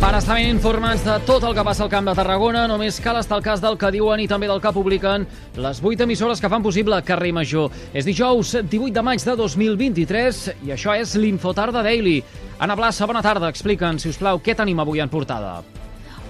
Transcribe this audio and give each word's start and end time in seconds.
Per 0.00 0.10
estar 0.16 0.34
ben 0.38 0.48
informats 0.48 1.02
de 1.04 1.18
tot 1.28 1.44
el 1.44 1.52
que 1.54 1.62
passa 1.66 1.82
al 1.84 1.90
Camp 1.92 2.06
de 2.08 2.14
Tarragona, 2.16 2.62
només 2.70 3.02
cal 3.04 3.18
estar 3.20 3.36
al 3.36 3.44
cas 3.44 3.60
del 3.60 3.76
que 3.78 3.90
diuen 3.92 4.22
i 4.22 4.28
també 4.30 4.48
del 4.48 4.62
que 4.64 4.72
publiquen 4.72 5.26
les 5.60 5.82
8 5.84 6.06
emissores 6.06 6.40
que 6.40 6.48
fan 6.48 6.64
possible 6.64 7.02
Carrer 7.04 7.34
Major. 7.36 7.68
És 7.92 8.08
dijous 8.08 8.54
18 8.62 8.94
de 8.96 9.04
maig 9.04 9.20
de 9.20 9.34
2023 9.36 10.40
i 10.64 10.72
això 10.72 10.96
és 10.96 11.12
l'Infotarda 11.20 11.84
Daily. 11.84 12.22
Anna 12.58 12.78
Blassa, 12.80 13.06
bona 13.06 13.20
tarda. 13.20 13.52
Explica'ns, 13.52 14.02
si 14.02 14.14
us 14.14 14.18
plau, 14.18 14.40
què 14.40 14.56
tenim 14.56 14.80
avui 14.80 15.04
en 15.04 15.12
portada. 15.12 15.60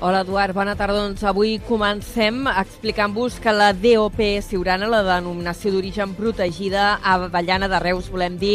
Hola, 0.03 0.23
Eduard. 0.23 0.55
Bona 0.57 0.73
tarda. 0.81 0.97
Doncs 0.97 1.21
avui 1.29 1.59
comencem 1.69 2.47
explicant-vos 2.49 3.35
que 3.37 3.53
la 3.53 3.75
DOP 3.77 4.23
Siurana, 4.41 4.87
la 4.89 5.03
denominació 5.05 5.75
d'origen 5.75 6.15
protegida 6.17 6.95
a 6.95 7.19
Avellana 7.19 7.69
de 7.69 7.81
Reus, 7.85 8.09
volem 8.09 8.39
dir, 8.41 8.55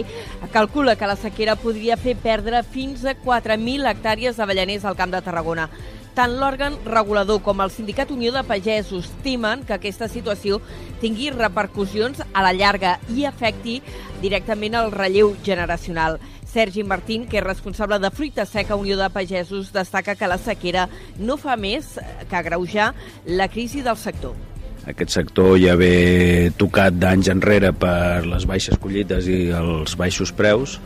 calcula 0.55 0.95
que 0.97 1.05
la 1.05 1.13
sequera 1.15 1.53
podria 1.53 1.99
fer 2.01 2.15
perdre 2.17 2.63
fins 2.65 3.05
a 3.05 3.13
4.000 3.13 3.85
hectàrees 3.91 4.41
d'avellaners 4.41 4.89
al 4.89 4.97
Camp 4.97 5.13
de 5.13 5.21
Tarragona. 5.21 5.69
Tant 6.15 6.31
l'òrgan 6.39 6.77
regulador 6.87 7.41
com 7.43 7.59
el 7.59 7.71
Sindicat 7.75 8.11
Unió 8.13 8.31
de 8.31 8.39
Pagesos 8.47 9.09
temen 9.23 9.65
que 9.67 9.73
aquesta 9.75 10.07
situació 10.07 10.61
tingui 11.01 11.27
repercussions 11.33 12.21
a 12.31 12.43
la 12.45 12.53
llarga 12.55 12.93
i 13.11 13.25
afecti 13.27 13.81
directament 14.21 14.77
el 14.79 14.93
relleu 14.93 15.33
generacional. 15.43 16.15
Sergi 16.47 16.85
Martín, 16.87 17.25
que 17.27 17.41
és 17.41 17.43
responsable 17.43 17.99
de 17.99 18.13
Fruita 18.15 18.45
Seca 18.47 18.77
Unió 18.79 18.95
de 18.95 19.09
Pagesos, 19.11 19.73
destaca 19.75 20.15
que 20.15 20.29
la 20.31 20.37
sequera 20.39 20.85
no 21.19 21.35
fa 21.35 21.57
més 21.59 21.97
que 22.29 22.37
agreujar 22.39 22.93
la 23.27 23.49
crisi 23.51 23.83
del 23.83 23.99
sector. 23.99 24.39
Aquest 24.87 25.11
sector 25.17 25.57
ja 25.59 25.75
ve 25.75 26.53
tocat 26.55 26.95
d'anys 26.95 27.27
enrere 27.33 27.73
per 27.75 28.23
les 28.23 28.47
baixes 28.47 28.79
collites 28.79 29.27
i 29.27 29.49
els 29.51 29.97
baixos 29.99 30.31
preus 30.31 30.79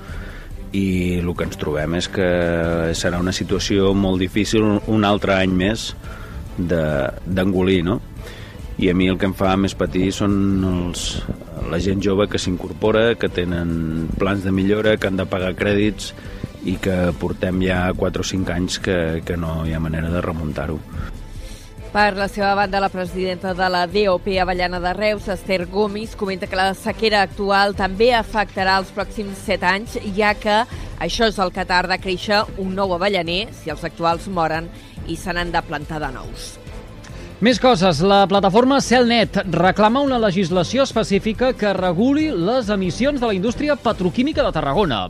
i 0.76 1.20
el 1.20 1.32
que 1.36 1.48
ens 1.48 1.58
trobem 1.58 1.96
és 1.98 2.08
que 2.14 2.30
serà 2.98 3.20
una 3.22 3.34
situació 3.34 3.94
molt 3.98 4.22
difícil 4.22 4.66
un 4.86 5.08
altre 5.08 5.36
any 5.40 5.54
més 5.56 5.94
d'engolir, 6.60 7.82
no? 7.88 8.00
I 8.80 8.90
a 8.92 8.96
mi 8.96 9.10
el 9.12 9.18
que 9.20 9.28
em 9.28 9.36
fa 9.36 9.56
més 9.60 9.76
patir 9.76 10.12
són 10.16 10.34
els, 10.64 11.06
la 11.72 11.80
gent 11.84 12.04
jove 12.04 12.30
que 12.32 12.40
s'incorpora, 12.40 13.16
que 13.20 13.28
tenen 13.28 14.08
plans 14.20 14.46
de 14.46 14.54
millora, 14.56 14.96
que 14.98 15.10
han 15.10 15.20
de 15.20 15.28
pagar 15.28 15.56
crèdits 15.60 16.14
i 16.68 16.78
que 16.80 17.12
portem 17.20 17.60
ja 17.64 17.88
4 17.96 18.24
o 18.24 18.28
5 18.28 18.56
anys 18.56 18.80
que, 18.84 19.00
que 19.26 19.40
no 19.40 19.66
hi 19.66 19.76
ha 19.76 19.84
manera 19.84 20.12
de 20.12 20.24
remuntar-ho. 20.24 20.80
Per 21.90 22.14
la 22.14 22.28
seva 22.30 22.52
banda, 22.54 22.78
la 22.84 22.92
presidenta 22.94 23.56
de 23.58 23.68
la 23.74 23.88
DOP 23.90 24.28
Avellana 24.38 24.78
de 24.80 24.92
Reus, 24.94 25.28
Esther 25.28 25.66
Gomis, 25.66 26.12
comenta 26.16 26.46
que 26.46 26.56
la 26.56 26.76
sequera 26.78 27.24
actual 27.26 27.74
també 27.74 28.12
afectarà 28.14 28.76
els 28.78 28.92
pròxims 28.94 29.40
7 29.48 29.66
anys, 29.66 29.96
ja 30.14 30.36
que 30.38 30.60
això 31.02 31.26
és 31.26 31.40
el 31.42 31.50
que 31.50 31.66
tarda 31.66 31.98
a 31.98 32.02
créixer 32.04 32.44
un 32.62 32.76
nou 32.78 32.94
avellaner 32.94 33.48
si 33.58 33.74
els 33.74 33.82
actuals 33.88 34.28
moren 34.30 34.68
i 35.10 35.18
se 35.18 35.34
n'han 35.34 35.50
de 35.50 35.64
plantar 35.66 35.98
de 36.04 36.12
nous. 36.14 36.52
Més 37.42 37.58
coses. 37.58 38.04
La 38.06 38.28
plataforma 38.30 38.82
Celnet 38.86 39.42
reclama 39.50 40.06
una 40.06 40.20
legislació 40.22 40.86
específica 40.86 41.56
que 41.58 41.74
reguli 41.74 42.30
les 42.30 42.70
emissions 42.70 43.18
de 43.18 43.32
la 43.32 43.34
indústria 43.34 43.80
petroquímica 43.80 44.46
de 44.46 44.54
Tarragona. 44.54 45.08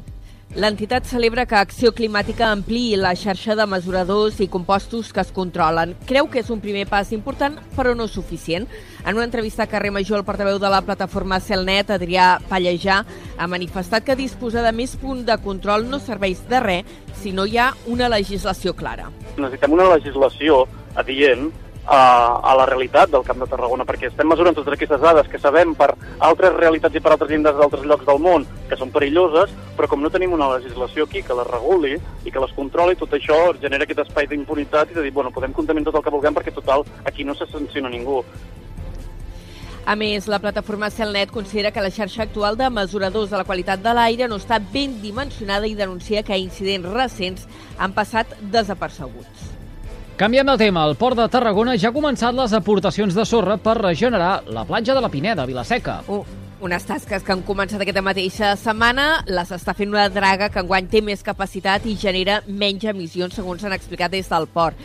L'entitat 0.57 1.05
celebra 1.05 1.43
que 1.45 1.53
Acció 1.53 1.91
Climàtica 1.93 2.47
ampliï 2.49 2.95
la 2.97 3.11
xarxa 3.13 3.53
de 3.53 3.67
mesuradors 3.69 4.39
i 4.41 4.47
compostos 4.49 5.11
que 5.13 5.21
es 5.21 5.29
controlen. 5.29 5.93
Creu 6.09 6.25
que 6.25 6.41
és 6.41 6.49
un 6.49 6.57
primer 6.63 6.87
pas 6.89 7.11
important, 7.13 7.59
però 7.75 7.93
no 7.93 8.07
suficient. 8.09 8.65
En 9.05 9.13
una 9.13 9.27
entrevista 9.27 9.67
a 9.67 9.69
Carrer 9.69 9.91
Major, 9.93 10.17
el 10.17 10.25
portaveu 10.25 10.57
de 10.57 10.73
la 10.73 10.81
plataforma 10.81 11.37
Celnet, 11.39 11.93
Adrià 11.93 12.39
Pallejà, 12.49 13.03
ha 13.37 13.47
manifestat 13.47 14.07
que 14.07 14.17
disposar 14.17 14.65
de 14.65 14.73
més 14.73 14.97
punt 14.97 15.21
de 15.27 15.37
control 15.45 15.85
no 15.85 16.01
serveix 16.01 16.41
de 16.49 16.65
res 16.65 16.97
si 17.21 17.29
no 17.29 17.45
hi 17.45 17.61
ha 17.61 17.69
una 17.85 18.09
legislació 18.09 18.73
clara. 18.73 19.11
Necessitem 19.37 19.77
una 19.77 19.91
legislació 19.93 20.63
adient 20.97 21.51
a, 21.89 22.39
a 22.43 22.55
la 22.55 22.65
realitat 22.69 23.09
del 23.09 23.23
Camp 23.25 23.41
de 23.41 23.47
Tarragona, 23.49 23.85
perquè 23.89 24.11
estem 24.11 24.29
mesurant 24.29 24.53
totes 24.55 24.75
aquestes 24.75 25.01
dades 25.01 25.27
que 25.31 25.41
sabem 25.41 25.73
per 25.77 25.89
altres 26.29 26.53
realitats 26.53 26.95
i 26.95 27.01
per 27.01 27.15
altres 27.15 27.31
llindes 27.31 27.57
d'altres 27.57 27.87
llocs 27.89 28.05
del 28.05 28.21
món 28.21 28.45
que 28.69 28.77
són 28.77 28.93
perilloses, 28.93 29.51
però 29.77 29.89
com 29.89 30.05
no 30.05 30.13
tenim 30.13 30.37
una 30.37 30.51
legislació 30.53 31.09
aquí 31.09 31.23
que 31.25 31.37
les 31.39 31.49
reguli 31.49 31.97
i 31.97 32.31
que 32.31 32.45
les 32.45 32.53
controli, 32.53 32.99
tot 32.99 33.17
això 33.17 33.41
genera 33.57 33.89
aquest 33.89 34.05
espai 34.05 34.29
d'impunitat 34.29 34.93
i 34.93 34.99
de 34.99 35.07
dir, 35.07 35.15
bueno, 35.15 35.33
podem 35.33 35.55
contaminar 35.57 35.89
tot 35.89 35.99
el 35.99 36.05
que 36.05 36.13
vulguem 36.13 36.37
perquè 36.37 36.53
total 36.53 36.85
aquí 37.09 37.25
no 37.25 37.33
se 37.33 37.49
sanciona 37.49 37.89
ningú. 37.89 38.21
A 39.89 39.95
més, 39.97 40.27
la 40.29 40.37
plataforma 40.37 40.91
Celnet 40.93 41.31
considera 41.33 41.71
que 41.73 41.81
la 41.81 41.89
xarxa 41.89 42.21
actual 42.27 42.59
de 42.59 42.69
mesuradors 42.69 43.31
de 43.31 43.39
la 43.39 43.47
qualitat 43.47 43.81
de 43.81 43.95
l'aire 43.97 44.27
no 44.29 44.37
està 44.37 44.59
ben 44.61 44.99
dimensionada 45.01 45.65
i 45.65 45.73
denuncia 45.73 46.21
que 46.21 46.37
incidents 46.37 46.91
recents 46.93 47.47
han 47.79 47.97
passat 47.97 48.37
desapercebuts. 48.53 49.58
Canviem 50.19 50.49
de 50.51 50.57
tema. 50.59 50.81
El 50.83 50.97
Port 50.99 51.15
de 51.15 51.25
Tarragona 51.31 51.77
ja 51.79 51.93
ha 51.93 51.95
començat 51.95 52.35
les 52.35 52.51
aportacions 52.57 53.15
de 53.15 53.23
sorra 53.23 53.55
per 53.55 53.77
regenerar 53.77 54.41
la 54.51 54.65
platja 54.67 54.91
de 54.97 54.99
la 55.05 55.07
Pineda, 55.13 55.45
Vilaseca. 55.47 56.01
Uh, 56.11 56.25
unes 56.61 56.83
tasques 56.83 57.23
que 57.23 57.31
han 57.31 57.41
començat 57.47 57.79
aquesta 57.79 58.01
mateixa 58.03 58.49
setmana. 58.59 59.05
Les 59.31 59.51
està 59.55 59.71
fent 59.77 59.93
una 59.93 60.09
draga 60.11 60.49
que 60.51 60.59
enguany 60.59 60.89
té 60.91 60.99
més 61.05 61.23
capacitat 61.23 61.85
i 61.87 61.95
genera 61.99 62.41
menys 62.47 62.83
emissions, 62.91 63.37
segons 63.37 63.63
s'han 63.63 63.75
explicat 63.75 64.11
des 64.11 64.27
del 64.27 64.47
port. 64.51 64.75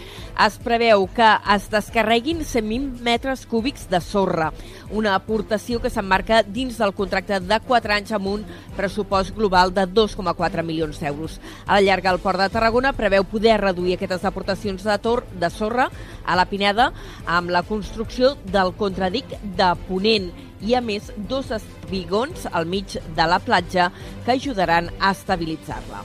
Es 0.45 0.59
preveu 0.63 1.09
que 1.15 1.31
es 1.55 1.67
descarreguin 1.73 2.45
100.000 2.47 3.03
metres 3.03 3.43
cúbics 3.51 3.89
de 3.91 4.01
sorra, 4.05 4.53
una 4.91 5.17
aportació 5.19 5.83
que 5.83 5.91
s'emmarca 5.91 6.45
dins 6.47 6.79
del 6.79 6.95
contracte 6.95 7.41
de 7.43 7.61
4 7.67 7.97
anys 7.99 8.15
amb 8.15 8.31
un 8.37 8.47
pressupost 8.79 9.34
global 9.34 9.75
de 9.75 9.89
2,4 9.91 10.63
milions 10.63 11.03
d'euros. 11.03 11.41
A 11.67 11.81
la 11.81 11.83
llarga, 11.83 12.15
el 12.15 12.23
Port 12.23 12.39
de 12.39 12.51
Tarragona 12.55 12.95
preveu 12.95 13.27
poder 13.27 13.59
reduir 13.61 13.99
aquestes 13.99 14.25
aportacions 14.31 14.87
de, 14.87 14.99
tor 15.03 15.27
de 15.34 15.51
sorra 15.51 15.91
a 16.25 16.39
la 16.39 16.47
Pineda 16.47 16.93
amb 17.27 17.51
la 17.51 17.67
construcció 17.67 18.37
del 18.47 18.75
contradic 18.79 19.34
de 19.43 19.75
Ponent 19.89 20.33
i, 20.60 20.75
a 20.75 20.81
més, 20.81 21.10
dos 21.28 21.50
espigons 21.54 22.47
al 22.53 22.66
mig 22.66 22.98
de 23.16 23.26
la 23.31 23.41
platja 23.42 23.91
que 24.25 24.37
ajudaran 24.37 24.91
a 25.00 25.12
estabilitzar-la. 25.12 26.04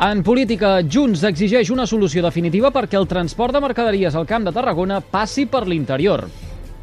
En 0.00 0.22
política, 0.24 0.78
Junts 0.80 1.26
exigeix 1.28 1.68
una 1.68 1.84
solució 1.86 2.22
definitiva 2.24 2.70
perquè 2.72 2.96
el 2.96 3.08
transport 3.08 3.52
de 3.52 3.60
mercaderies 3.60 4.14
al 4.16 4.24
Camp 4.26 4.46
de 4.48 4.54
Tarragona 4.56 5.02
passi 5.04 5.44
per 5.44 5.66
l'interior. 5.68 6.24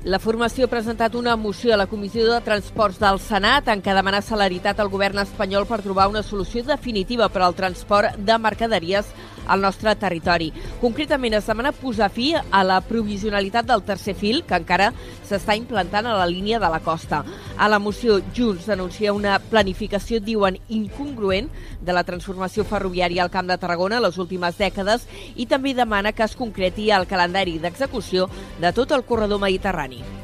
La 0.05 0.19
formació 0.21 0.67
ha 0.67 0.71
presentat 0.71 1.15
una 1.17 1.33
moció 1.35 1.73
a 1.73 1.77
la 1.81 1.87
Comissió 1.89 2.27
de 2.29 2.37
Transports 2.45 2.99
del 3.01 3.17
Senat 3.19 3.67
en 3.73 3.81
què 3.81 3.95
demana 3.97 4.21
celeritat 4.21 4.77
al 4.79 4.91
govern 4.93 5.17
espanyol 5.23 5.65
per 5.65 5.81
trobar 5.81 6.05
una 6.07 6.21
solució 6.23 6.61
definitiva 6.63 7.27
per 7.33 7.41
al 7.41 7.57
transport 7.57 8.15
de 8.15 8.37
mercaderies 8.37 9.09
al 9.47 9.61
nostre 9.61 9.95
territori. 9.95 10.51
Concretament 10.81 11.37
es 11.37 11.47
demana 11.47 11.71
posar 11.71 12.09
fi 12.13 12.33
a 12.35 12.63
la 12.63 12.79
provisionalitat 12.81 13.67
del 13.67 13.83
tercer 13.87 14.15
fil 14.17 14.43
que 14.47 14.57
encara 14.59 14.91
s'està 15.27 15.55
implantant 15.57 16.07
a 16.07 16.17
la 16.19 16.27
línia 16.29 16.59
de 16.59 16.69
la 16.71 16.81
costa. 16.83 17.23
A 17.57 17.69
la 17.69 17.79
moció, 17.79 18.19
Junts 18.35 18.67
denuncia 18.67 19.13
una 19.13 19.39
planificació, 19.39 20.19
diuen, 20.19 20.59
incongruent 20.69 21.49
de 21.81 21.95
la 21.95 22.03
transformació 22.03 22.65
ferroviària 22.67 23.23
al 23.23 23.33
Camp 23.33 23.49
de 23.49 23.57
Tarragona 23.57 24.03
les 24.03 24.17
últimes 24.17 24.57
dècades 24.59 25.07
i 25.35 25.47
també 25.47 25.73
demana 25.77 26.13
que 26.13 26.25
es 26.27 26.35
concreti 26.35 26.91
el 26.91 27.07
calendari 27.07 27.57
d'execució 27.59 28.29
de 28.61 28.73
tot 28.73 28.91
el 28.91 29.05
corredor 29.07 29.41
mediterrani. 29.43 30.16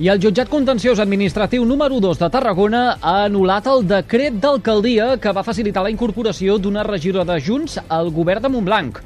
I 0.00 0.08
el 0.08 0.16
jutjat 0.24 0.48
contenciós 0.48 1.02
administratiu 1.02 1.66
número 1.68 1.98
2 2.00 2.16
de 2.16 2.28
Tarragona 2.32 2.96
ha 2.96 3.26
anul·lat 3.26 3.66
el 3.68 3.82
decret 3.84 4.38
d'alcaldia 4.40 5.18
que 5.20 5.34
va 5.36 5.44
facilitar 5.44 5.82
la 5.84 5.92
incorporació 5.92 6.56
d'una 6.56 6.80
regidora 6.88 7.26
de 7.28 7.36
Junts 7.44 7.76
al 7.92 8.08
govern 8.08 8.40
de 8.40 8.48
Montblanc. 8.48 9.02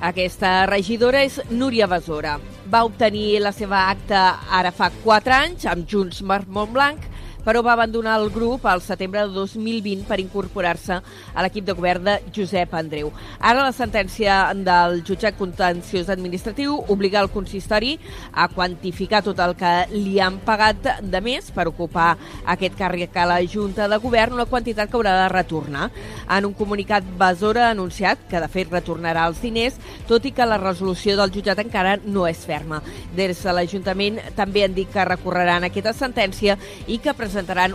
Aquesta 0.00 0.64
regidora 0.70 1.20
és 1.28 1.36
Núria 1.50 1.86
Besora. 1.86 2.38
Va 2.72 2.80
obtenir 2.88 3.42
la 3.44 3.52
seva 3.52 3.84
acta 3.90 4.40
ara 4.48 4.72
fa 4.72 4.88
4 5.04 5.36
anys 5.36 5.68
amb 5.68 5.84
Junts 5.84 6.24
per 6.24 6.40
Montblanc 6.48 7.11
però 7.44 7.62
va 7.62 7.74
abandonar 7.74 8.18
el 8.20 8.30
grup 8.30 8.66
al 8.66 8.82
setembre 8.82 9.24
de 9.26 9.34
2020 9.34 10.06
per 10.08 10.20
incorporar-se 10.22 10.98
a 11.02 11.44
l'equip 11.44 11.66
de 11.66 11.74
govern 11.76 12.04
de 12.06 12.16
Josep 12.34 12.74
Andreu. 12.74 13.10
Ara 13.40 13.64
la 13.66 13.72
sentència 13.74 14.38
del 14.54 15.02
jutjat 15.06 15.36
contenciós 15.38 16.10
administratiu 16.12 16.78
obliga 16.92 17.20
el 17.22 17.30
consistori 17.32 17.96
a 18.32 18.48
quantificar 18.48 19.22
tot 19.26 19.40
el 19.42 19.56
que 19.58 19.72
li 19.92 20.18
han 20.20 20.38
pagat 20.46 21.02
de 21.02 21.22
més 21.24 21.50
per 21.54 21.66
ocupar 21.70 22.12
aquest 22.46 22.78
càrrec 22.78 23.16
a 23.16 23.26
la 23.28 23.40
Junta 23.46 23.88
de 23.88 23.98
Govern, 24.02 24.38
una 24.38 24.46
quantitat 24.46 24.90
que 24.90 24.98
haurà 24.98 25.14
de 25.22 25.28
retornar. 25.32 25.90
En 26.30 26.46
un 26.46 26.54
comunicat, 26.54 27.04
Besora 27.18 27.68
ha 27.68 27.74
anunciat 27.76 28.26
que 28.30 28.40
de 28.40 28.48
fet 28.52 28.70
retornarà 28.72 29.26
els 29.28 29.42
diners, 29.42 29.78
tot 30.08 30.24
i 30.26 30.32
que 30.32 30.46
la 30.46 30.60
resolució 30.60 31.16
del 31.18 31.32
jutjat 31.34 31.60
encara 31.62 31.98
no 32.04 32.26
és 32.30 32.44
ferma. 32.46 32.82
Des 33.16 33.42
de 33.42 33.52
l'Ajuntament 33.52 34.20
també 34.36 34.64
han 34.64 34.74
dit 34.76 34.90
que 34.92 35.04
recorreran 35.04 35.66
aquesta 35.66 35.92
sentència 35.96 36.56
i 36.86 36.98
que 37.02 37.12
presentaran 37.12 37.31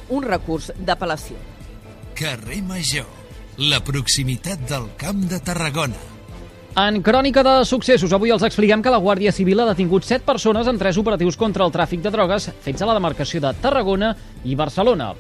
un 0.10 0.24
recurs 0.24 0.72
d'apel·lació. 0.78 1.36
Carrer 2.16 2.62
Major, 2.64 3.06
la 3.58 3.80
proximitat 3.84 4.60
del 4.70 4.90
Camp 4.98 5.28
de 5.30 5.40
Tarragona. 5.40 5.98
En 6.78 7.02
crònica 7.02 7.42
de 7.42 7.66
successos, 7.66 8.14
avui 8.14 8.30
els 8.30 8.44
expliquem 8.46 8.84
que 8.86 8.92
la 8.94 9.00
Guàrdia 9.02 9.32
Civil 9.32 9.60
ha 9.60 9.66
detingut 9.72 10.06
7 10.06 10.26
persones 10.26 10.68
en 10.68 10.78
tres 10.78 10.98
operatius 10.98 11.38
contra 11.38 11.66
el 11.66 11.72
tràfic 11.74 12.04
de 12.04 12.12
drogues 12.14 12.52
fets 12.62 12.82
a 12.82 12.86
la 12.86 12.94
demarcació 12.94 13.42
de 13.42 13.54
Tarragona 13.64 14.16
i 14.46 14.54
Barcelona. 14.54 15.16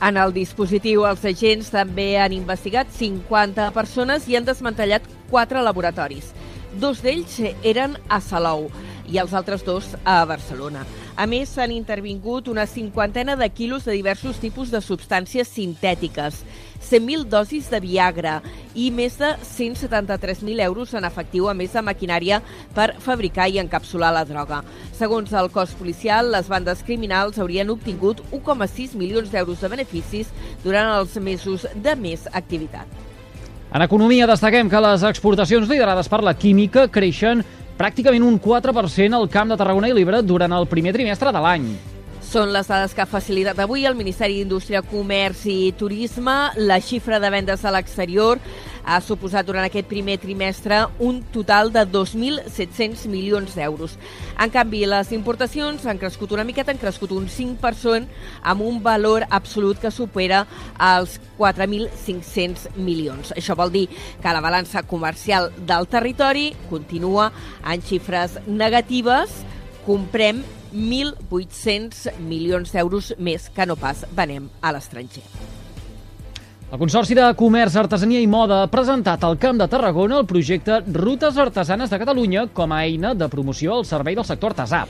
En 0.00 0.16
el 0.16 0.32
dispositiu, 0.32 1.04
els 1.04 1.24
agents 1.26 1.68
també 1.74 2.16
han 2.16 2.32
investigat 2.32 2.88
50 2.94 3.72
persones 3.76 4.28
i 4.28 4.36
han 4.38 4.46
desmantellat 4.46 5.04
quatre 5.28 5.60
laboratoris. 5.60 6.32
Dos 6.80 7.02
d'ells 7.02 7.40
eren 7.66 7.98
a 8.08 8.20
Salou 8.20 8.70
i 9.08 9.18
els 9.18 9.32
altres 9.34 9.64
dos 9.64 9.94
a 10.04 10.22
Barcelona. 10.28 10.84
A 11.18 11.26
més, 11.26 11.50
s'han 11.50 11.72
intervingut 11.74 12.46
una 12.48 12.66
cinquantena 12.70 13.34
de 13.36 13.48
quilos 13.50 13.84
de 13.88 13.96
diversos 13.96 14.38
tipus 14.38 14.70
de 14.70 14.78
substàncies 14.84 15.48
sintètiques, 15.50 16.44
100.000 16.78 17.24
dosis 17.26 17.66
de 17.72 17.80
Viagra 17.82 18.36
i 18.78 18.92
més 18.94 19.16
de 19.18 19.32
173.000 19.42 20.62
euros 20.62 20.94
en 20.94 21.08
efectiu, 21.08 21.48
a 21.48 21.56
més 21.58 21.74
de 21.74 21.82
maquinària 21.82 22.38
per 22.76 22.92
fabricar 23.02 23.48
i 23.50 23.58
encapsular 23.58 24.12
la 24.14 24.24
droga. 24.28 24.62
Segons 24.94 25.34
el 25.34 25.50
cos 25.50 25.74
policial, 25.80 26.30
les 26.30 26.46
bandes 26.48 26.84
criminals 26.86 27.40
haurien 27.42 27.74
obtingut 27.74 28.22
1,6 28.30 28.94
milions 28.94 29.34
d'euros 29.34 29.60
de 29.60 29.74
beneficis 29.74 30.32
durant 30.62 30.94
els 31.00 31.18
mesos 31.18 31.66
de 31.74 31.98
més 31.98 32.28
activitat. 32.30 32.86
En 33.68 33.82
economia 33.84 34.26
destaquem 34.30 34.70
que 34.70 34.80
les 34.80 35.02
exportacions 35.04 35.68
liderades 35.68 36.08
per 36.08 36.22
la 36.24 36.32
química 36.38 36.86
creixen 36.88 37.42
pràcticament 37.78 38.24
un 38.26 38.40
4% 38.42 39.14
al 39.14 39.28
Camp 39.30 39.52
de 39.52 39.56
Tarragona 39.56 39.88
i 39.88 39.94
Libre 39.94 40.20
durant 40.26 40.52
el 40.52 40.66
primer 40.66 40.92
trimestre 40.96 41.32
de 41.32 41.42
l'any. 41.44 41.70
Són 42.28 42.50
les 42.52 42.66
dades 42.68 42.92
que 42.92 43.00
ha 43.00 43.08
facilitat 43.08 43.60
avui 43.62 43.86
el 43.88 43.94
Ministeri 43.96 44.40
d'Indústria, 44.40 44.82
Comerç 44.84 45.46
i 45.48 45.72
Turisme. 45.78 46.34
La 46.60 46.76
xifra 46.84 47.16
de 47.22 47.30
vendes 47.32 47.64
a 47.64 47.72
l'exterior 47.72 48.42
ha 48.88 48.98
suposat 49.04 49.46
durant 49.46 49.66
aquest 49.66 49.88
primer 49.90 50.16
trimestre 50.20 50.80
un 51.04 51.20
total 51.34 51.70
de 51.74 51.84
2.700 51.84 53.04
milions 53.12 53.52
d'euros. 53.54 53.98
En 54.40 54.50
canvi, 54.54 54.84
les 54.88 55.12
importacions 55.12 55.84
han 55.84 56.00
crescut 56.00 56.32
una 56.32 56.46
miqueta, 56.48 56.72
han 56.72 56.80
crescut 56.80 57.12
un 57.12 57.28
5% 57.28 58.08
amb 58.48 58.64
un 58.64 58.80
valor 58.82 59.26
absolut 59.28 59.80
que 59.82 59.92
supera 59.92 60.46
els 60.80 61.18
4.500 61.38 62.78
milions. 62.80 63.34
Això 63.36 63.58
vol 63.58 63.74
dir 63.74 63.86
que 64.22 64.32
la 64.32 64.44
balança 64.44 64.82
comercial 64.88 65.52
del 65.68 65.88
territori 65.92 66.48
continua 66.70 67.30
en 67.68 67.84
xifres 67.84 68.40
negatives, 68.46 69.44
comprem 69.84 70.42
1.800 70.72 72.18
milions 72.24 72.72
d'euros 72.72 73.14
més 73.18 73.48
que 73.52 73.68
no 73.68 73.76
pas 73.76 74.04
venem 74.16 74.50
a 74.60 74.72
l'estranger. 74.72 75.24
El 76.68 76.76
Consorci 76.76 77.14
de 77.16 77.24
Comerç, 77.32 77.78
Artesania 77.80 78.20
i 78.20 78.26
Moda 78.28 78.58
ha 78.60 78.68
presentat 78.68 79.22
al 79.24 79.38
Camp 79.40 79.56
de 79.56 79.64
Tarragona 79.72 80.18
el 80.20 80.26
projecte 80.28 80.82
Rutes 80.92 81.38
Artesanes 81.40 81.88
de 81.88 81.98
Catalunya 82.02 82.42
com 82.52 82.74
a 82.76 82.82
eina 82.84 83.14
de 83.16 83.28
promoció 83.32 83.78
al 83.78 83.86
servei 83.88 84.18
del 84.18 84.26
sector 84.28 84.52
artesà. 84.52 84.82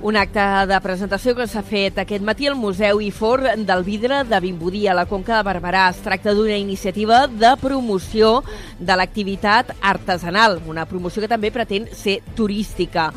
Un 0.00 0.14
acte 0.14 0.42
de 0.70 0.76
presentació 0.78 1.32
que 1.34 1.48
s'ha 1.50 1.64
fet 1.66 1.96
aquest 1.98 2.22
matí 2.22 2.46
al 2.46 2.54
Museu 2.54 3.00
i 3.02 3.08
For 3.10 3.40
del 3.66 3.80
Vidre 3.82 4.20
de 4.22 4.38
Vimbodí, 4.38 4.84
a 4.86 4.94
la 4.94 5.08
Conca 5.10 5.34
de 5.40 5.46
Barberà. 5.48 5.88
Es 5.90 5.98
tracta 6.04 6.36
d'una 6.38 6.54
iniciativa 6.54 7.24
de 7.26 7.50
promoció 7.58 8.44
de 8.78 8.94
l'activitat 8.94 9.72
artesanal, 9.82 10.60
una 10.70 10.86
promoció 10.86 11.24
que 11.24 11.32
també 11.32 11.50
pretén 11.50 11.90
ser 11.90 12.20
turística. 12.38 13.08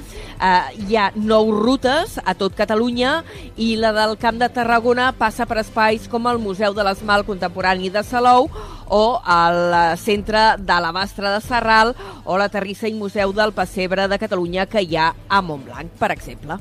Eh, 0.42 0.82
hi 0.88 0.98
ha 0.98 1.12
nou 1.14 1.54
rutes 1.54 2.18
a 2.26 2.34
tot 2.34 2.58
Catalunya 2.58 3.20
i 3.62 3.76
la 3.78 3.94
del 3.94 4.18
Camp 4.18 4.42
de 4.42 4.50
Tarragona 4.50 5.12
passa 5.14 5.46
per 5.46 5.62
espais 5.62 6.10
com 6.10 6.26
el 6.26 6.42
Museu 6.42 6.74
de 6.74 6.82
l'Esmal 6.88 7.28
Contemporani 7.30 7.94
de 7.94 8.02
Salou 8.02 8.50
o 8.92 9.22
al 9.24 9.98
Centre 9.98 10.58
de 10.60 10.80
l'Abastre 10.84 11.32
de 11.32 11.40
Serral 11.44 11.94
o 12.26 12.38
la 12.38 12.50
Terrissa 12.52 12.90
i 12.92 12.94
Museu 12.94 13.32
del 13.34 13.56
Pessebre 13.56 14.10
de 14.12 14.20
Catalunya 14.20 14.68
que 14.68 14.84
hi 14.84 14.98
ha 15.00 15.14
a 15.28 15.42
Montblanc, 15.42 15.96
per 16.00 16.12
exemple. 16.12 16.60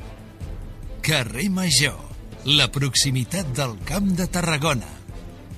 Carrer 1.03 1.49
Major, 1.51 1.99
la 2.47 2.71
proximitat 2.71 3.51
del 3.57 3.75
Camp 3.89 4.13
de 4.15 4.29
Tarragona. 4.31 4.87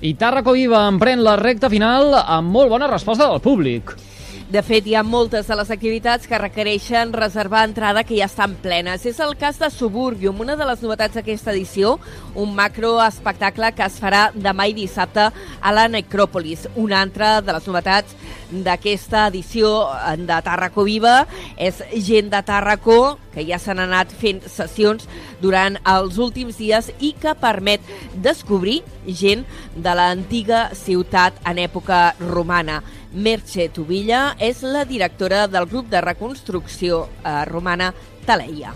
I 0.03 0.15
Tàrraco 0.19 0.55
Viva 0.57 0.81
emprèn 0.89 1.21
la 1.23 1.37
recta 1.39 1.69
final 1.71 2.17
amb 2.19 2.49
molt 2.51 2.73
bona 2.73 2.89
resposta 2.89 3.29
del 3.29 3.39
públic. 3.43 3.93
De 4.53 4.61
fet, 4.61 4.85
hi 4.85 4.93
ha 4.93 5.01
moltes 5.01 5.47
de 5.49 5.55
les 5.57 5.69
activitats 5.73 6.29
que 6.29 6.37
requereixen 6.37 7.09
reservar 7.15 7.63
entrada 7.65 8.03
que 8.05 8.19
ja 8.19 8.27
estan 8.29 8.51
plenes. 8.61 9.01
És 9.09 9.17
el 9.25 9.33
cas 9.41 9.57
de 9.57 9.71
Suburbium, 9.73 10.43
una 10.45 10.53
de 10.59 10.67
les 10.69 10.83
novetats 10.85 11.17
d'aquesta 11.17 11.55
edició, 11.55 11.95
un 12.37 12.53
macroespectacle 12.53 13.71
que 13.73 13.87
es 13.87 13.97
farà 13.97 14.27
demà 14.35 14.67
i 14.69 14.77
dissabte 14.77 15.25
a 15.33 15.73
la 15.73 15.87
Necròpolis. 15.89 16.67
Una 16.77 17.01
altra 17.01 17.39
de 17.41 17.57
les 17.57 17.65
novetats 17.65 18.13
d'aquesta 18.53 19.25
edició 19.31 19.73
de 20.21 20.39
Tàrraco 20.45 20.85
Viva 20.85 21.23
és 21.57 21.81
gent 22.05 22.29
de 22.29 22.45
Tàrraco 22.45 22.99
que 23.33 23.41
ja 23.47 23.57
s'han 23.57 23.81
anat 23.81 24.13
fent 24.13 24.43
sessions 24.45 25.07
durant 25.41 25.79
els 25.89 26.19
últims 26.21 26.59
dies 26.61 26.91
i 27.01 27.15
que 27.17 27.33
permet 27.41 27.81
descobrir 28.13 28.83
gent 29.07 29.47
de 29.73 29.95
l'antiga 29.97 30.67
ciutat 30.77 31.41
en 31.49 31.57
època 31.57 32.11
romana. 32.21 32.83
Merche 33.13 33.69
Tubilla 33.69 34.35
és 34.39 34.63
la 34.63 34.83
directora 34.85 35.47
del 35.47 35.67
grup 35.69 35.89
de 35.89 36.01
reconstrucció 36.01 37.07
eh, 37.23 37.45
romana 37.45 37.93
Taleia. 38.25 38.73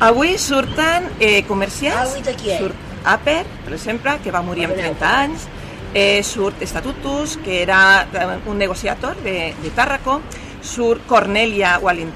Avui 0.00 0.36
surten 0.38 1.08
eh, 1.18 1.42
qui 1.48 2.52
és? 2.52 2.60
surt 2.60 2.76
Aper, 3.04 3.44
per 3.64 3.72
exemple, 3.74 4.18
que 4.22 4.30
va 4.34 4.42
morir 4.42 4.66
amb 4.68 4.76
30 4.76 5.10
anys, 5.22 5.48
eh, 5.94 6.22
surt 6.22 6.62
Estatutus, 6.62 7.38
que 7.42 7.62
era 7.62 8.06
eh, 8.12 8.38
un 8.46 8.58
negociador 8.58 9.16
de, 9.22 9.54
de 9.62 9.70
Tàrraco, 9.74 10.20
surt 10.62 11.06
Cornelia 11.06 11.78
Walin, 11.80 12.12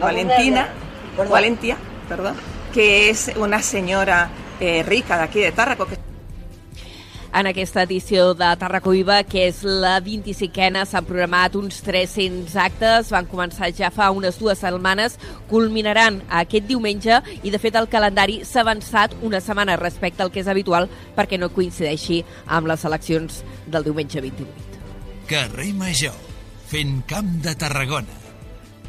Valentina. 0.00 0.68
Valentia, 1.28 1.76
perdó, 2.08 2.32
que 2.72 3.10
és 3.10 3.30
una 3.36 3.60
senyora 3.62 4.30
eh, 4.60 4.82
rica 4.82 5.18
d'aquí 5.20 5.44
de 5.44 5.52
Tàrraco, 5.52 5.86
que 5.86 5.98
En 7.32 7.46
aquesta 7.48 7.86
edició 7.86 8.34
de 8.36 8.48
Tarraco 8.60 8.92
Viva, 8.92 9.22
que 9.24 9.46
és 9.48 9.62
la 9.64 9.94
25a, 10.04 10.82
s'han 10.84 11.06
programat 11.08 11.54
uns 11.56 11.78
300 11.80 12.56
actes. 12.60 13.08
Van 13.14 13.24
començar 13.30 13.70
ja 13.72 13.88
fa 13.88 14.10
unes 14.12 14.36
dues 14.36 14.60
setmanes, 14.60 15.16
culminaran 15.48 16.20
aquest 16.28 16.66
diumenge 16.68 17.22
i, 17.40 17.48
de 17.48 17.60
fet, 17.62 17.78
el 17.80 17.88
calendari 17.88 18.42
s'ha 18.44 18.60
avançat 18.60 19.14
una 19.24 19.40
setmana 19.40 19.78
respecte 19.80 20.20
al 20.20 20.28
que 20.32 20.42
és 20.44 20.50
habitual 20.52 20.90
perquè 21.16 21.38
no 21.40 21.48
coincideixi 21.48 22.20
amb 22.52 22.68
les 22.68 22.84
eleccions 22.84 23.40
del 23.64 23.86
diumenge 23.88 24.20
28. 24.20 24.82
Carrer 25.30 25.70
Major, 25.72 26.18
fent 26.68 27.00
Camp 27.08 27.38
de 27.40 27.54
Tarragona. 27.56 28.18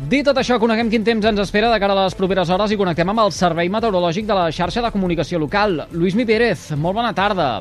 Dit 0.09 0.25
tot 0.27 0.35
això, 0.41 0.57
coneguem 0.59 0.89
quin 0.91 1.05
temps 1.07 1.29
ens 1.29 1.39
espera 1.39 1.69
de 1.71 1.79
cara 1.79 1.95
a 1.95 2.03
les 2.03 2.17
properes 2.19 2.51
hores 2.51 2.73
i 2.73 2.79
connectem 2.81 3.07
amb 3.13 3.23
el 3.23 3.31
Servei 3.31 3.71
Meteorològic 3.71 4.27
de 4.27 4.35
la 4.35 4.49
xarxa 4.51 4.83
de 4.83 4.91
comunicació 4.91 5.39
local. 5.39 5.85
Lluís 5.93 6.17
Mi 6.19 6.27
Pérez, 6.27 6.73
molt 6.75 6.99
bona 6.99 7.13
tarda. 7.15 7.53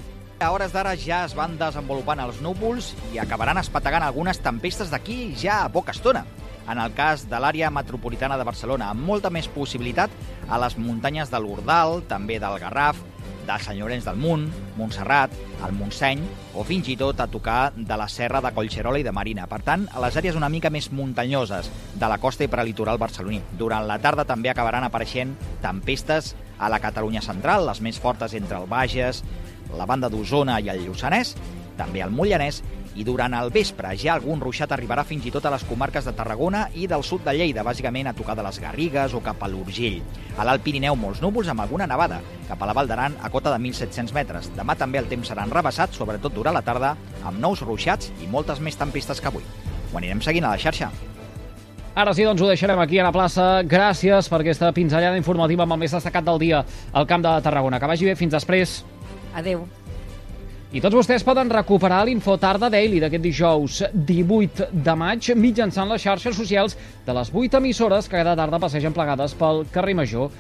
A 0.43 0.51
hores 0.51 0.73
d'ara 0.75 0.97
ja 0.99 1.21
es 1.23 1.37
van 1.39 1.53
desenvolupant 1.55 2.19
els 2.19 2.41
núvols 2.43 2.89
i 3.15 3.21
acabaran 3.23 3.61
espetegant 3.61 4.03
algunes 4.03 4.41
tempestes 4.43 4.91
d'aquí 4.91 5.37
ja 5.39 5.61
a 5.63 5.69
poca 5.71 5.95
estona. 5.95 6.25
En 6.67 6.81
el 6.83 6.97
cas 6.99 7.29
de 7.31 7.39
l'àrea 7.39 7.71
metropolitana 7.71 8.35
de 8.41 8.47
Barcelona, 8.49 8.89
amb 8.91 9.07
molta 9.07 9.31
més 9.31 9.47
possibilitat 9.47 10.11
a 10.51 10.59
les 10.59 10.75
muntanyes 10.79 11.31
de 11.31 11.39
l'Urdal, 11.39 12.03
també 12.11 12.41
del 12.43 12.59
Garraf, 12.59 12.99
de 13.47 13.59
Sant 13.63 13.79
Llorenç 13.79 14.07
del 14.07 14.19
Munt, 14.19 14.49
Montserrat, 14.79 15.31
el 15.63 15.75
Montseny 15.79 16.23
o 16.59 16.67
fins 16.67 16.91
i 16.91 16.99
tot 16.99 17.23
a 17.23 17.29
tocar 17.31 17.73
de 17.77 17.97
la 17.99 18.09
serra 18.11 18.43
de 18.43 18.53
Collserola 18.55 18.99
i 18.99 19.07
de 19.07 19.15
Marina. 19.15 19.47
Per 19.51 19.61
tant, 19.63 19.87
a 19.95 20.03
les 20.03 20.19
àrees 20.19 20.39
una 20.39 20.51
mica 20.51 20.71
més 20.75 20.91
muntanyoses 20.91 21.71
de 21.95 22.11
la 22.11 22.19
costa 22.23 22.43
i 22.43 22.51
prelitoral 22.51 22.99
barceloní. 22.99 23.43
Durant 23.59 23.87
la 23.87 24.01
tarda 24.03 24.27
també 24.27 24.51
acabaran 24.51 24.87
apareixent 24.87 25.37
tempestes 25.63 26.35
a 26.59 26.71
la 26.71 26.83
Catalunya 26.83 27.23
central, 27.23 27.67
les 27.67 27.83
més 27.83 27.99
fortes 27.99 28.35
entre 28.39 28.59
el 28.59 28.71
Bages, 28.71 29.23
la 29.79 29.87
banda 29.87 30.11
d'Osona 30.13 30.61
i 30.61 30.71
el 30.73 30.87
Lluçanès, 30.87 31.35
també 31.79 32.03
al 32.03 32.13
Mollanès, 32.15 32.63
i 32.95 33.05
durant 33.05 33.33
el 33.33 33.51
vespre 33.53 33.95
ja 33.97 34.17
algun 34.17 34.41
ruixat 34.43 34.73
arribarà 34.75 35.05
fins 35.09 35.25
i 35.27 35.33
tot 35.33 35.47
a 35.49 35.53
les 35.55 35.65
comarques 35.65 36.05
de 36.05 36.13
Tarragona 36.17 36.67
i 36.77 36.87
del 36.91 37.05
sud 37.07 37.25
de 37.25 37.33
Lleida, 37.37 37.65
bàsicament 37.65 38.11
a 38.11 38.17
tocar 38.17 38.37
de 38.37 38.45
les 38.45 38.59
Garrigues 38.61 39.15
o 39.17 39.23
cap 39.25 39.41
a 39.43 39.49
l'Urgell. 39.49 40.03
A 40.37 40.45
l'Alt 40.45 40.65
Pirineu 40.65 40.97
molts 40.99 41.23
núvols 41.25 41.49
amb 41.49 41.65
alguna 41.65 41.89
nevada, 41.89 42.21
cap 42.49 42.61
a 42.61 42.69
la 42.69 42.77
Val 42.77 42.91
d'Aran 42.91 43.17
a 43.23 43.31
cota 43.33 43.55
de 43.55 43.63
1.700 43.63 44.13
metres. 44.17 44.51
Demà 44.59 44.77
també 44.77 45.01
el 45.01 45.09
temps 45.09 45.33
serà 45.33 45.47
enrebaçat, 45.49 45.97
sobretot 45.97 46.37
durant 46.37 46.57
la 46.57 46.65
tarda, 46.67 46.95
amb 47.25 47.41
nous 47.41 47.65
ruixats 47.65 48.13
i 48.21 48.29
moltes 48.29 48.61
més 48.61 48.77
tempistes 48.77 49.21
que 49.21 49.33
avui. 49.33 49.49
Ho 49.93 49.99
anirem 49.99 50.21
seguint 50.21 50.45
a 50.45 50.53
la 50.53 50.61
xarxa. 50.61 50.93
Ara 51.93 52.15
sí, 52.17 52.25
doncs 52.25 52.41
ho 52.41 52.49
deixarem 52.49 52.81
aquí 52.81 53.01
a 53.01 53.05
la 53.05 53.13
plaça. 53.13 53.61
Gràcies 53.69 54.29
per 54.33 54.41
aquesta 54.41 54.73
pinzellada 54.73 55.19
informativa 55.21 55.67
amb 55.67 55.77
el 55.77 55.85
més 55.85 55.93
destacat 55.93 56.25
del 56.25 56.41
dia 56.41 56.65
al 56.93 57.09
Camp 57.09 57.25
de 57.25 57.37
Tarragona. 57.45 57.81
Que 57.81 57.91
vagi 57.91 58.09
bé, 58.09 58.17
fins 58.17 58.33
després. 58.33 58.83
Adeu. 59.35 59.65
I 60.73 60.81
tots 60.81 60.97
vostès 60.97 61.25
poden 61.25 61.51
recuperar 61.53 61.99
l'Infotarda 62.09 62.71
Daily 62.73 63.01
d'aquest 63.03 63.25
dijous 63.25 63.83
18 63.93 64.71
de 64.73 64.95
maig 64.97 65.27
mitjançant 65.37 65.91
les 65.93 66.01
xarxes 66.01 66.37
socials 66.37 66.79
de 67.05 67.13
les 67.13 67.29
8 67.29 67.59
emissores 67.59 68.09
que 68.09 68.17
cada 68.17 68.33
tarda 68.39 68.61
passegen 68.63 68.95
plegades 68.97 69.35
pel 69.37 69.67
carrer 69.75 69.95
Major 69.99 70.31